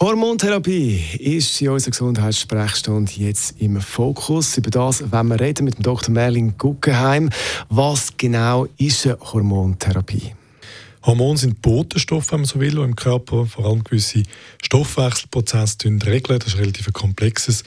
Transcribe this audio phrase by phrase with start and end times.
[0.00, 4.56] Hormontherapie ist in unserer Gesundheitssprechstunde jetzt im Fokus.
[4.56, 6.14] Über das wenn wir reden mit dem Dr.
[6.14, 7.30] Merlin Guggenheim.
[7.68, 10.34] Was genau ist eine Hormontherapie?
[11.02, 14.22] Hormone sind Botenstoffe, wenn man so will, die im Körper vor allem gewisse
[14.62, 16.38] Stoffwechselprozesse regeln.
[16.38, 17.64] Das ist ein relativ komplexes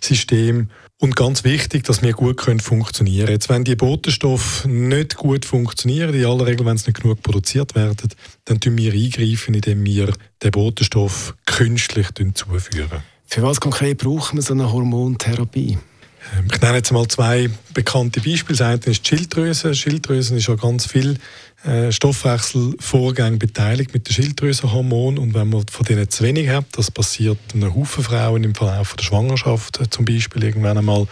[0.00, 0.70] System.
[1.00, 3.36] Und ganz wichtig, dass wir gut können funktionieren können.
[3.36, 7.76] Jetzt, wenn die Botenstoffe nicht gut funktionieren, in aller Regel, wenn sie nicht genug produziert
[7.76, 7.96] werden,
[8.46, 13.02] dann tun wir eingreifen, indem wir den Botenstoff künstlich zuführen.
[13.26, 15.78] Für was konkret braucht man so eine Hormontherapie?
[16.36, 18.58] Ähm, ich nenne jetzt mal zwei bekannte Beispiele.
[18.58, 19.74] Das eine ist die Schilddrüse.
[19.74, 21.18] Schilddrüse ist ja ganz viel
[21.64, 21.90] äh,
[23.38, 27.74] beteiligt mit den Schilddrüsenhormonen und wenn man von denen zu wenig hat, das passiert einem
[27.74, 31.06] Haufen Frauen im Verlauf der Schwangerschaft äh, zum Beispiel irgendwann einmal,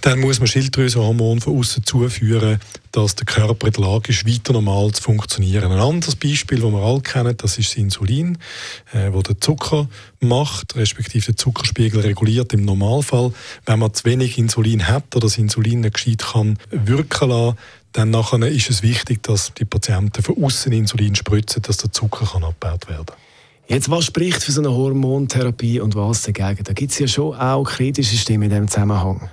[0.00, 2.60] dann muss man Schilddrüsenhormone von außen zuführen,
[2.92, 5.70] dass der Körper in der Lage ist, weiter normal zu funktionieren.
[5.70, 8.38] Ein anderes Beispiel, das wir alle kennen, das ist das Insulin,
[8.92, 9.88] äh, wo der Zucker
[10.20, 13.32] macht, respektive den Zuckerspiegel reguliert im Normalfall.
[13.66, 17.58] Wenn man zu wenig Insulin hat oder das Insulin nicht gescheit kann wirken lassen,
[17.92, 22.26] dann nachher ist es wichtig, dass die Patienten von außen Insulin spritzen, dass der Zucker
[22.26, 23.14] kann abgebaut werden.
[23.66, 26.64] Jetzt, was spricht für so eine Hormontherapie und was dagegen?
[26.64, 29.28] Da gibt es ja schon auch kritische Stimmen in diesem Zusammenhang.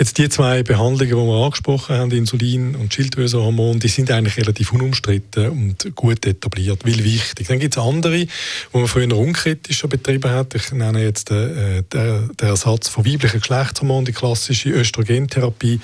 [0.00, 4.72] Jetzt die zwei Behandlungen, die wir angesprochen haben, Insulin und Schilddrüsenhormon, die sind eigentlich relativ
[4.72, 7.48] unumstritten und gut etabliert, weil wichtig.
[7.48, 8.28] Dann gibt es andere, die
[8.72, 10.54] man früher unkritisch schon betrieben hat.
[10.54, 15.80] Ich nenne jetzt den, äh, den, den Ersatz von weiblichen Geschlechtshormonen, die klassische Östrogentherapie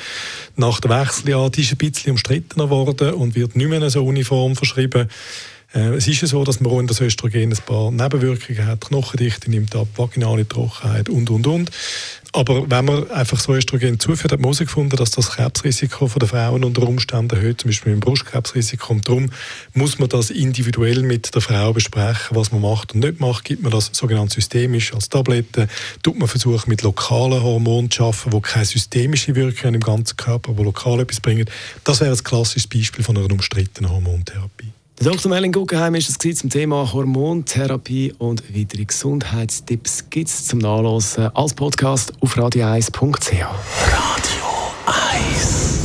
[0.57, 1.51] nach der Wechseljahr.
[1.51, 5.11] Die ist ein bisschen umstritten geworden und wird nicht mehr so uniform verschrieben.
[5.75, 8.83] Äh, es ist ja so, dass man in das Östrogen ein paar Nebenwirkungen hat.
[8.83, 11.71] Knochendichte nimmt ab, vaginale Trockenheit und, und, und.
[12.33, 16.65] Aber wenn man einfach so Östrogen zuführt, hat man herausgefunden, dass das Krebsrisiko der Frauen
[16.65, 18.93] unter Umständen erhöht, zum Beispiel im Brustkrebsrisiko.
[18.93, 19.31] Und darum
[19.73, 23.45] muss man das individuell mit der Frau besprechen, was man macht und nicht macht.
[23.45, 25.69] Gibt man das sogenannt systemisch als Tablette?
[26.03, 30.17] Tut man versuchen, mit lokalen Hormonen zu arbeiten, die keine systemische Wirkung haben im ganzen
[30.17, 31.49] Körper, die lokal etwas bringen?
[31.85, 34.73] Das wäre ein klassisches Beispiel von einer umstrittenen Hormontherapie.
[35.07, 35.31] Dr.
[35.31, 41.55] Melin Guggenheim ist es zum Thema Hormontherapie und weitere Gesundheitstipps gibt es zum Nachlesen als
[41.55, 43.31] Podcast auf radio1.ch.
[43.31, 44.47] Radio
[45.31, 45.79] 1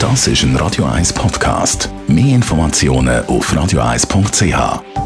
[0.00, 1.88] Das ist ein Radio 1 Podcast.
[2.08, 5.03] Mehr Informationen auf radio1.ch.